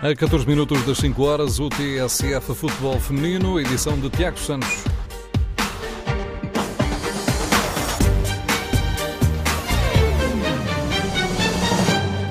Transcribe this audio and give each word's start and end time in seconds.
A 0.00 0.14
14 0.14 0.46
minutos 0.46 0.86
das 0.86 0.98
5 0.98 1.20
horas, 1.24 1.58
o 1.58 1.68
TSF 1.68 2.54
Futebol 2.54 3.00
Feminino, 3.00 3.58
edição 3.58 3.98
de 3.98 4.08
Tiago 4.08 4.38
Santos. 4.38 4.84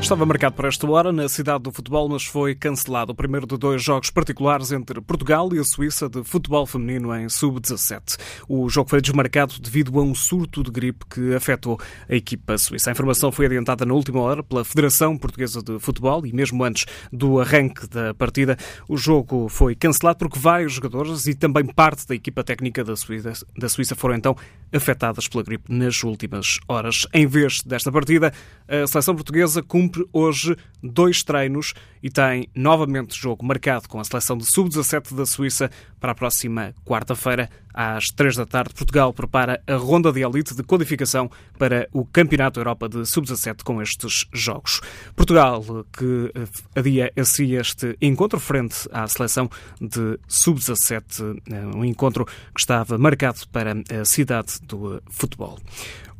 Estava 0.07 0.25
marcado 0.25 0.55
para 0.55 0.69
esta 0.69 0.89
hora 0.89 1.11
na 1.11 1.27
cidade 1.27 1.63
do 1.63 1.69
futebol, 1.69 2.07
mas 2.07 2.23
foi 2.23 2.55
cancelado 2.55 3.11
o 3.11 3.15
primeiro 3.15 3.45
de 3.45 3.57
dois 3.57 3.83
jogos 3.83 4.09
particulares 4.09 4.71
entre 4.71 5.01
Portugal 5.01 5.53
e 5.53 5.59
a 5.59 5.65
Suíça 5.65 6.07
de 6.07 6.23
futebol 6.23 6.65
feminino 6.65 7.13
em 7.13 7.27
sub-17. 7.27 8.17
O 8.47 8.69
jogo 8.69 8.89
foi 8.89 9.01
desmarcado 9.01 9.59
devido 9.59 9.99
a 9.99 10.01
um 10.01 10.15
surto 10.15 10.63
de 10.63 10.71
gripe 10.71 11.05
que 11.07 11.35
afetou 11.35 11.77
a 12.07 12.15
equipa 12.15 12.57
suíça. 12.57 12.89
A 12.89 12.93
informação 12.93 13.33
foi 13.33 13.47
adiantada 13.47 13.85
na 13.85 13.93
última 13.93 14.21
hora 14.21 14.41
pela 14.41 14.63
Federação 14.63 15.17
Portuguesa 15.17 15.61
de 15.61 15.77
Futebol 15.77 16.25
e 16.25 16.31
mesmo 16.31 16.63
antes 16.63 16.85
do 17.11 17.41
arranque 17.41 17.85
da 17.87 18.13
partida, 18.13 18.55
o 18.87 18.95
jogo 18.95 19.49
foi 19.49 19.75
cancelado 19.75 20.19
porque 20.19 20.39
vários 20.39 20.71
jogadores 20.71 21.27
e 21.27 21.35
também 21.35 21.65
parte 21.65 22.07
da 22.07 22.15
equipa 22.15 22.45
técnica 22.45 22.81
da 22.81 22.95
Suíça, 22.95 23.33
da 23.57 23.67
Suíça 23.67 23.93
foram 23.93 24.15
então 24.15 24.37
afetadas 24.71 25.27
pela 25.27 25.43
gripe 25.43 25.65
nas 25.69 26.01
últimas 26.01 26.59
horas. 26.65 27.05
Em 27.13 27.27
vez 27.27 27.61
desta 27.61 27.91
partida, 27.91 28.31
a 28.69 28.87
seleção 28.87 29.13
portuguesa 29.13 29.61
cumpre 29.61 29.96
hoje 30.11 30.55
dois 30.81 31.23
treinos 31.23 31.73
e 32.01 32.09
tem 32.09 32.47
novamente 32.55 33.19
jogo 33.19 33.45
marcado 33.45 33.89
com 33.89 33.99
a 33.99 34.03
seleção 34.03 34.37
de 34.37 34.45
sub-17 34.45 35.15
da 35.15 35.25
Suíça 35.25 35.69
para 35.99 36.11
a 36.11 36.15
próxima 36.15 36.73
quarta-feira, 36.85 37.49
às 37.73 38.09
três 38.09 38.35
da 38.35 38.45
tarde. 38.45 38.73
Portugal 38.73 39.11
prepara 39.13 39.61
a 39.67 39.75
ronda 39.75 40.11
de 40.11 40.21
elite 40.21 40.55
de 40.55 40.63
qualificação 40.63 41.29
para 41.57 41.87
o 41.91 42.05
Campeonato 42.05 42.59
Europa 42.59 42.87
de 42.87 43.05
sub-17 43.05 43.63
com 43.63 43.81
estes 43.81 44.27
jogos. 44.31 44.81
Portugal 45.15 45.63
que 45.91 46.31
adia 46.75 47.11
assim 47.17 47.55
este 47.55 47.97
encontro 48.01 48.39
frente 48.39 48.87
à 48.91 49.07
seleção 49.07 49.49
de 49.81 50.19
sub-17, 50.27 51.41
um 51.75 51.83
encontro 51.83 52.25
que 52.25 52.59
estava 52.59 52.97
marcado 52.97 53.39
para 53.51 53.73
a 53.73 54.05
cidade 54.05 54.59
do 54.63 55.01
futebol. 55.09 55.59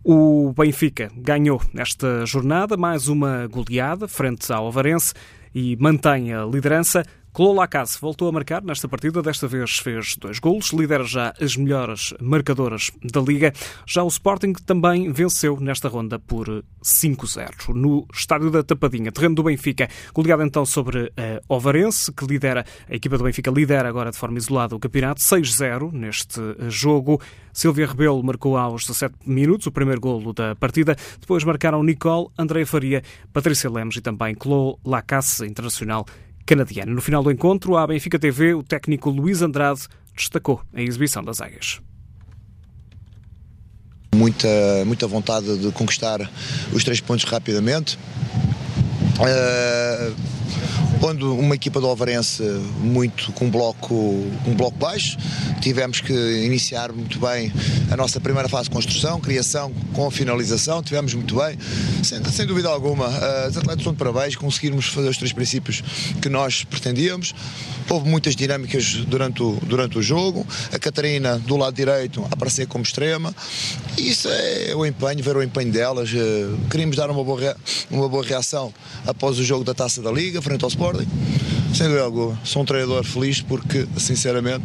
O 0.03 0.53
Benfica 0.57 1.11
ganhou 1.15 1.61
nesta 1.73 2.25
jornada 2.25 2.77
mais 2.77 3.07
uma 3.07 3.47
goleada 3.47 4.07
frente 4.07 4.51
ao 4.53 4.67
Avarense 4.67 5.13
e 5.53 5.75
mantém 5.77 6.33
a 6.33 6.45
liderança. 6.45 7.03
Clô 7.37 7.53
Lacasse 7.53 8.01
voltou 8.01 8.27
a 8.27 8.31
marcar 8.31 8.63
nesta 8.63 8.87
partida, 8.87 9.21
desta 9.21 9.47
vez 9.47 9.77
fez 9.77 10.15
dois 10.17 10.39
golos, 10.39 10.73
lidera 10.73 11.03
já 11.03 11.35
as 11.39 11.55
melhores 11.55 12.11
marcadoras 12.19 12.89
da 13.03 13.21
Liga. 13.21 13.53
Já 13.85 14.01
o 14.01 14.07
Sporting 14.07 14.53
também 14.53 15.11
venceu 15.11 15.59
nesta 15.59 15.87
ronda 15.87 16.17
por 16.17 16.65
5-0. 16.83 17.75
No 17.75 18.07
estádio 18.11 18.49
da 18.49 18.63
Tapadinha, 18.63 19.11
terreno 19.11 19.35
do 19.35 19.43
Benfica, 19.43 19.87
goleado 20.15 20.41
então 20.41 20.65
sobre 20.65 21.13
a 21.15 21.39
Ovarense, 21.47 22.11
que 22.11 22.25
lidera, 22.25 22.65
a 22.89 22.95
equipa 22.95 23.19
do 23.19 23.23
Benfica 23.23 23.51
lidera 23.51 23.87
agora 23.87 24.09
de 24.09 24.17
forma 24.17 24.39
isolada 24.39 24.75
o 24.75 24.79
campeonato, 24.79 25.21
6-0 25.21 25.91
neste 25.91 26.41
jogo. 26.69 27.21
Silvia 27.53 27.85
Rebelo 27.85 28.23
marcou 28.23 28.57
aos 28.57 28.81
17 28.81 29.13
minutos 29.27 29.67
o 29.67 29.71
primeiro 29.71 30.01
golo 30.01 30.33
da 30.33 30.55
partida. 30.55 30.95
Depois 31.19 31.43
marcaram 31.43 31.83
Nicole, 31.83 32.29
Andréia 32.35 32.65
Faria, 32.65 33.03
Patrícia 33.31 33.69
Lemos 33.69 33.95
e 33.95 34.01
também 34.01 34.33
Clô 34.33 34.79
Lacasse, 34.83 35.45
internacional 35.45 36.03
canadiana. 36.47 36.91
No 36.91 37.01
final 37.01 37.21
do 37.21 37.29
encontro, 37.29 37.77
à 37.77 37.85
Benfica 37.85 38.17
TV, 38.17 38.55
o 38.55 38.63
técnico 38.63 39.11
Luís 39.11 39.41
Andrade 39.43 39.81
destacou 40.15 40.61
a 40.73 40.81
exibição 40.81 41.23
das 41.23 41.41
águias. 41.41 41.79
Muita, 44.15 44.47
muita 44.85 45.05
vontade 45.05 45.57
de 45.59 45.71
conquistar 45.73 46.19
os 46.73 46.83
três 46.83 46.99
pontos 46.99 47.25
rapidamente. 47.25 47.99
Uh, 49.19 50.15
quando 50.99 51.35
uma 51.35 51.55
equipa 51.55 51.79
do 51.79 51.87
Alvarense 51.87 52.43
muito 52.79 53.31
com 53.33 53.45
um 53.45 53.49
bloco, 53.49 53.95
um 53.95 54.55
bloco 54.55 54.77
baixo, 54.77 55.17
tivemos 55.61 56.01
que 56.01 56.13
iniciar 56.13 56.91
muito 56.91 57.19
bem 57.19 57.51
a 57.91 57.97
nossa 57.97 58.19
primeira 58.19 58.49
fase 58.49 58.65
de 58.65 58.71
construção, 58.71 59.19
criação 59.19 59.71
com 59.93 60.09
finalização, 60.09 60.81
tivemos 60.81 61.13
muito 61.13 61.35
bem, 61.35 61.57
sem, 62.03 62.23
sem 62.25 62.45
dúvida 62.45 62.69
alguma, 62.69 63.07
uh, 63.07 63.49
os 63.49 63.57
atletas 63.57 63.83
são 63.83 63.93
de 63.93 63.99
parabéns, 63.99 64.35
conseguirmos 64.35 64.87
fazer 64.87 65.09
os 65.09 65.17
três 65.17 65.33
princípios 65.33 65.83
que 66.21 66.29
nós 66.29 66.63
pretendíamos, 66.63 67.33
houve 67.89 68.09
muitas 68.09 68.35
dinâmicas 68.35 68.93
durante 69.07 69.41
o, 69.41 69.57
durante 69.63 69.97
o 69.97 70.01
jogo, 70.01 70.45
a 70.73 70.79
Catarina 70.79 71.37
do 71.39 71.55
lado 71.55 71.73
direito 71.73 72.23
a 72.23 72.33
aparecer 72.33 72.67
como 72.67 72.83
extrema, 72.83 73.33
isso 73.97 74.27
é 74.29 74.75
o 74.75 74.85
empenho, 74.85 75.23
ver 75.23 75.37
o 75.37 75.43
empenho 75.43 75.71
delas, 75.71 76.11
uh, 76.11 76.57
queríamos 76.69 76.95
dar 76.95 77.09
uma 77.09 77.23
boa, 77.23 77.55
uma 77.89 78.09
boa 78.09 78.23
reação 78.23 78.73
após 79.05 79.37
o 79.39 79.43
jogo 79.43 79.63
da 79.63 79.73
Taça 79.73 80.01
da 80.01 80.11
Liga, 80.11 80.41
frente 80.41 80.63
ao 80.63 80.67
Sporting, 80.87 81.07
sem 81.73 81.87
dúvida 81.87 82.05
alguma, 82.05 82.39
sou 82.45 82.61
um 82.61 82.65
treinador 82.65 83.03
feliz 83.03 83.41
porque, 83.41 83.85
sinceramente, 83.97 84.63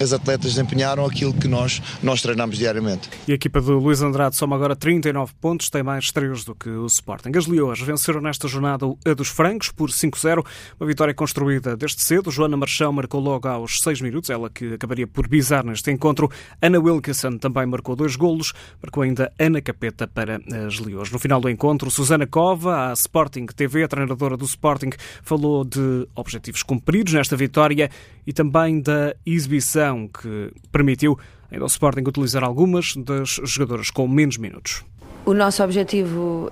as 0.00 0.12
atletas 0.12 0.54
desempenharam 0.54 1.04
aquilo 1.04 1.32
que 1.32 1.46
nós, 1.46 1.80
nós 2.02 2.20
treinamos 2.20 2.58
diariamente. 2.58 3.08
E 3.26 3.32
a 3.32 3.34
equipa 3.34 3.60
de 3.60 3.70
Luís 3.70 4.02
Andrade 4.02 4.36
soma 4.36 4.56
agora 4.56 4.74
39 4.74 5.32
pontos, 5.40 5.70
tem 5.70 5.82
mais 5.82 6.04
estrelas 6.04 6.44
do 6.44 6.54
que 6.54 6.68
o 6.68 6.86
Sporting. 6.86 7.30
As 7.36 7.46
Leões 7.46 7.80
venceram 7.80 8.20
nesta 8.20 8.48
jornada 8.48 8.86
a 9.06 9.14
dos 9.14 9.28
Francos 9.28 9.70
por 9.70 9.90
5-0, 9.90 10.44
uma 10.78 10.86
vitória 10.86 11.14
construída 11.14 11.76
desde 11.76 12.02
cedo. 12.02 12.30
Joana 12.30 12.56
Marchão 12.56 12.92
marcou 12.92 13.20
logo 13.20 13.48
aos 13.48 13.78
6 13.80 14.00
minutos, 14.00 14.30
ela 14.30 14.50
que 14.50 14.74
acabaria 14.74 15.06
por 15.06 15.28
bizar 15.28 15.64
neste 15.64 15.90
encontro. 15.90 16.30
Ana 16.60 16.78
Wilkinson 16.78 17.38
também 17.38 17.66
marcou 17.66 17.94
dois 17.94 18.16
golos, 18.16 18.52
marcou 18.82 19.02
ainda 19.02 19.32
Ana 19.38 19.60
Capeta 19.60 20.06
para 20.06 20.40
as 20.66 20.78
Leões. 20.78 21.10
No 21.10 21.18
final 21.18 21.40
do 21.40 21.48
encontro, 21.48 21.90
Susana 21.90 22.26
Cova, 22.26 22.90
a 22.90 22.92
Sporting 22.92 23.46
TV, 23.46 23.84
a 23.84 23.88
treinadora 23.88 24.36
do 24.36 24.44
Sporting, 24.44 24.90
falou 25.22 25.64
de 25.64 26.08
objetivos 26.14 26.62
cumpridos 26.62 27.12
nesta 27.12 27.36
vitória 27.36 27.90
e 28.26 28.32
também 28.32 28.80
da 28.80 29.14
exibição 29.26 29.83
que 30.08 30.52
permitiu 30.70 31.18
ainda 31.50 31.64
ao 31.64 31.68
Sporting 31.68 32.02
utilizar 32.06 32.42
algumas 32.42 32.94
das 32.96 33.40
jogadoras 33.44 33.90
com 33.90 34.06
menos 34.08 34.36
minutos. 34.36 34.84
O 35.24 35.32
nosso 35.32 35.62
objetivo 35.62 36.50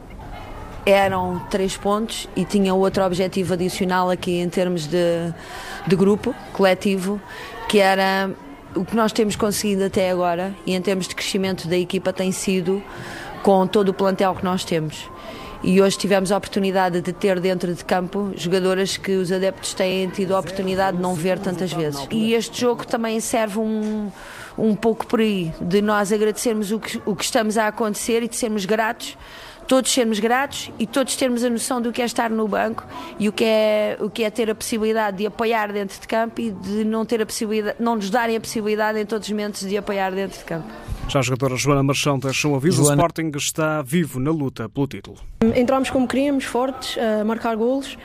eram 0.84 1.40
três 1.50 1.76
pontos 1.76 2.28
e 2.34 2.44
tinha 2.44 2.74
outro 2.74 3.04
objetivo 3.04 3.54
adicional 3.54 4.10
aqui 4.10 4.40
em 4.40 4.48
termos 4.48 4.86
de, 4.86 5.32
de 5.86 5.96
grupo 5.96 6.34
coletivo, 6.52 7.20
que 7.68 7.78
era 7.78 8.30
o 8.74 8.84
que 8.84 8.96
nós 8.96 9.12
temos 9.12 9.36
conseguido 9.36 9.84
até 9.84 10.10
agora 10.10 10.54
e 10.66 10.74
em 10.74 10.80
termos 10.80 11.06
de 11.06 11.14
crescimento 11.14 11.68
da 11.68 11.76
equipa 11.76 12.12
tem 12.12 12.32
sido 12.32 12.82
com 13.42 13.66
todo 13.66 13.90
o 13.90 13.94
plantel 13.94 14.34
que 14.34 14.44
nós 14.44 14.64
temos 14.64 15.08
e 15.62 15.80
hoje 15.80 15.96
tivemos 15.96 16.32
a 16.32 16.36
oportunidade 16.36 17.00
de 17.00 17.12
ter 17.12 17.38
dentro 17.38 17.72
de 17.72 17.84
campo 17.84 18.32
jogadoras 18.36 18.96
que 18.96 19.12
os 19.12 19.30
adeptos 19.30 19.74
têm 19.74 20.08
tido 20.08 20.34
a 20.34 20.40
oportunidade 20.40 20.96
de 20.96 21.02
não 21.02 21.14
ver 21.14 21.38
tantas 21.38 21.72
vezes. 21.72 22.06
E 22.10 22.34
este 22.34 22.60
jogo 22.60 22.86
também 22.86 23.20
serve 23.20 23.58
um, 23.58 24.10
um 24.58 24.74
pouco 24.74 25.06
por 25.06 25.20
aí, 25.20 25.52
de 25.60 25.80
nós 25.80 26.12
agradecermos 26.12 26.72
o 26.72 26.80
que, 26.80 27.00
o 27.06 27.14
que 27.14 27.24
estamos 27.24 27.56
a 27.56 27.68
acontecer 27.68 28.22
e 28.22 28.28
de 28.28 28.36
sermos 28.36 28.64
gratos 28.64 29.16
todos 29.66 29.92
sermos 29.92 30.18
gratos 30.18 30.70
e 30.78 30.86
todos 30.86 31.16
termos 31.16 31.44
a 31.44 31.50
noção 31.50 31.80
do 31.80 31.92
que 31.92 32.02
é 32.02 32.04
estar 32.04 32.30
no 32.30 32.46
banco 32.46 32.84
e 33.18 33.28
o 33.28 33.32
que 33.32 33.44
é, 33.44 33.96
o 34.00 34.10
que 34.10 34.24
é 34.24 34.30
ter 34.30 34.50
a 34.50 34.54
possibilidade 34.54 35.18
de 35.18 35.26
apoiar 35.26 35.72
dentro 35.72 36.00
de 36.00 36.06
campo 36.06 36.40
e 36.40 36.50
de 36.50 36.84
não 36.84 37.04
ter 37.04 37.22
a 37.22 37.26
possibilidade, 37.26 37.76
não 37.80 37.96
nos 37.96 38.10
darem 38.10 38.36
a 38.36 38.40
possibilidade 38.40 38.98
em 38.98 39.06
todos 39.06 39.26
os 39.26 39.32
momentos 39.32 39.68
de 39.68 39.76
apoiar 39.76 40.10
dentro 40.12 40.38
de 40.38 40.44
campo. 40.44 40.68
Já 41.08 41.18
a 41.18 41.22
jogadora 41.22 41.56
Joana 41.56 41.82
Marchão 41.82 42.18
deixa 42.18 42.48
um 42.48 42.54
aviso: 42.54 42.84
Joana... 42.84 43.02
o 43.02 43.06
Sporting 43.06 43.32
está 43.36 43.82
vivo 43.82 44.20
na 44.20 44.30
luta 44.30 44.68
pelo 44.68 44.86
título. 44.86 45.16
Entramos 45.54 45.90
como 45.90 46.06
queríamos, 46.06 46.44
fortes, 46.44 46.96
a 46.98 47.24
marcar 47.24 47.56
golos. 47.56 47.98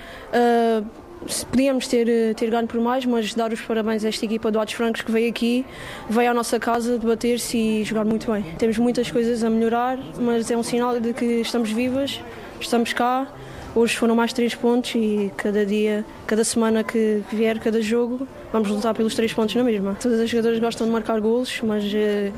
Podíamos 1.51 1.87
ter, 1.87 2.35
ter 2.35 2.49
ganho 2.49 2.67
por 2.67 2.79
mais, 2.79 3.05
mas 3.05 3.33
dar 3.33 3.51
os 3.51 3.59
parabéns 3.61 4.05
a 4.05 4.09
esta 4.09 4.23
equipa 4.25 4.51
do 4.51 4.59
Atos 4.59 4.75
Francos 4.75 5.01
que 5.01 5.11
veio 5.11 5.29
aqui, 5.29 5.65
veio 6.09 6.31
à 6.31 6.33
nossa 6.33 6.59
casa 6.59 6.97
debater-se 6.97 7.57
e 7.57 7.83
jogar 7.83 8.05
muito 8.05 8.31
bem. 8.31 8.43
Temos 8.57 8.77
muitas 8.77 9.11
coisas 9.11 9.43
a 9.43 9.49
melhorar, 9.49 9.97
mas 10.19 10.49
é 10.49 10.55
um 10.55 10.63
sinal 10.63 10.99
de 10.99 11.13
que 11.13 11.25
estamos 11.41 11.71
vivas, 11.71 12.21
estamos 12.59 12.93
cá 12.93 13.27
Hoje 13.77 13.95
foram 13.95 14.15
mais 14.15 14.33
três 14.33 14.55
pontos 14.55 14.95
e 14.95 15.31
cada 15.37 15.63
dia, 15.63 16.03
cada 16.25 16.43
semana 16.43 16.83
que 16.83 17.21
vier, 17.31 17.59
cada 17.59 17.79
jogo, 17.79 18.27
vamos 18.51 18.69
lutar 18.71 18.91
pelos 18.95 19.13
três 19.13 19.31
pontos 19.31 19.53
na 19.53 19.63
mesma. 19.63 19.95
Todas 20.01 20.19
as 20.19 20.27
jogadoras 20.27 20.57
gostam 20.57 20.87
de 20.87 20.93
marcar 20.93 21.21
golos, 21.21 21.61
mas 21.61 21.83
uh, 21.83 22.33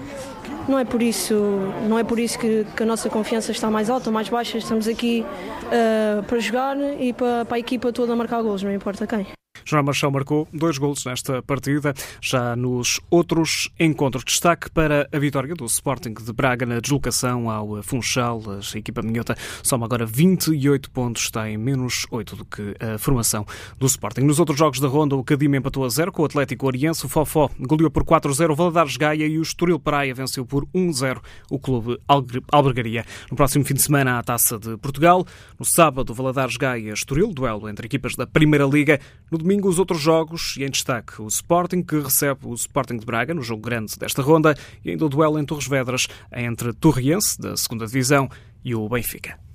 não 0.67 0.77
é 0.77 0.83
por 0.83 1.01
isso, 1.01 1.33
não 1.87 1.97
é 1.97 2.03
por 2.03 2.19
isso 2.19 2.37
que, 2.37 2.67
que, 2.75 2.83
a 2.83 2.85
nossa 2.85 3.09
confiança 3.09 3.53
está 3.53 3.71
mais 3.71 3.89
alta 3.89 4.09
ou 4.09 4.13
mais 4.13 4.27
baixa. 4.27 4.57
Estamos 4.57 4.85
aqui 4.85 5.23
uh, 5.67 6.21
para 6.23 6.39
jogar 6.39 6.75
e 6.99 7.13
para, 7.13 7.45
para 7.45 7.55
a 7.55 7.59
equipa 7.59 7.93
toda 7.93 8.13
marcar 8.17 8.41
golos, 8.41 8.61
não 8.61 8.73
importa 8.73 9.07
quem. 9.07 9.38
João 9.69 9.83
Marchão 9.83 10.09
marcou 10.09 10.47
dois 10.51 10.79
golos 10.79 11.05
nesta 11.05 11.43
partida. 11.43 11.93
Já 12.19 12.55
nos 12.55 12.99
outros 13.11 13.69
encontros, 13.79 14.23
destaque 14.23 14.69
para 14.71 15.07
a 15.11 15.19
vitória 15.19 15.53
do 15.53 15.65
Sporting 15.65 16.13
de 16.13 16.33
Braga 16.33 16.65
na 16.65 16.79
deslocação 16.79 17.51
ao 17.51 17.83
Funchal. 17.83 18.41
A 18.49 18.77
equipa 18.77 19.03
minhota 19.03 19.35
soma 19.61 19.85
agora 19.85 20.07
28 20.07 20.89
pontos, 20.89 21.23
está 21.23 21.47
em 21.47 21.55
menos 21.55 22.07
8 22.09 22.35
do 22.35 22.45
que 22.45 22.75
a 22.79 22.97
formação 22.97 23.45
do 23.77 23.85
Sporting. 23.85 24.21
Nos 24.21 24.39
outros 24.39 24.57
jogos 24.57 24.79
da 24.79 24.87
ronda, 24.87 25.15
o 25.15 25.23
Cadima 25.23 25.57
empatou 25.57 25.85
a 25.85 25.89
0 25.89 26.11
com 26.11 26.23
o 26.23 26.25
Atlético 26.25 26.65
Oriense, 26.65 27.05
o 27.05 27.09
Fofó 27.09 27.47
goleou 27.59 27.91
por 27.91 28.03
4-0 28.03 28.49
o 28.49 28.55
Valadares 28.55 28.97
Gaia 28.97 29.27
e 29.27 29.37
o 29.37 29.41
Estoril 29.43 29.79
Praia 29.79 30.15
venceu 30.15 30.45
por 30.47 30.65
1-0 30.73 31.21
o 31.51 31.59
clube 31.59 31.99
Albergaria. 32.51 33.05
No 33.29 33.37
próximo 33.37 33.63
fim 33.63 33.75
de 33.75 33.83
semana, 33.83 34.17
a 34.17 34.23
Taça 34.23 34.57
de 34.57 34.77
Portugal. 34.77 35.23
No 35.59 35.65
sábado, 35.65 36.11
Valadares 36.11 36.57
Gaia 36.57 36.91
Estoril, 36.91 37.31
duelo 37.31 37.69
entre 37.69 37.85
equipas 37.85 38.15
da 38.15 38.25
Primeira 38.25 38.65
Liga. 38.65 38.99
No 39.29 39.37
domingo, 39.59 39.67
os 39.67 39.79
outros 39.79 39.99
jogos 39.99 40.55
e 40.57 40.63
em 40.63 40.69
destaque 40.69 41.21
o 41.21 41.27
Sporting, 41.27 41.83
que 41.83 41.99
recebe 41.99 42.39
o 42.45 42.53
Sporting 42.53 42.97
de 42.97 43.05
Braga 43.05 43.33
no 43.33 43.43
jogo 43.43 43.61
grande 43.61 43.97
desta 43.97 44.21
ronda 44.21 44.55
e 44.83 44.91
ainda 44.91 45.05
o 45.05 45.09
duelo 45.09 45.37
em 45.37 45.45
Torres 45.45 45.67
Vedras 45.67 46.07
entre 46.31 46.73
Torriense, 46.73 47.39
da 47.39 47.55
segunda 47.57 47.85
Divisão, 47.85 48.29
e 48.63 48.73
o 48.73 48.87
Benfica. 48.87 49.48